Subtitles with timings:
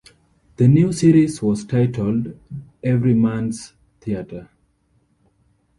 [0.55, 2.35] The new series was titled
[2.83, 4.49] "Everyman's Theatre".